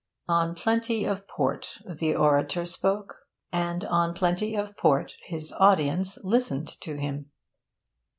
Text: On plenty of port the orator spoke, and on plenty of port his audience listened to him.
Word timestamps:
On 0.27 0.55
plenty 0.55 1.05
of 1.05 1.27
port 1.27 1.77
the 1.87 2.15
orator 2.15 2.65
spoke, 2.65 3.27
and 3.51 3.85
on 3.85 4.15
plenty 4.15 4.55
of 4.55 4.75
port 4.75 5.13
his 5.27 5.53
audience 5.59 6.17
listened 6.23 6.69
to 6.81 6.97
him. 6.97 7.29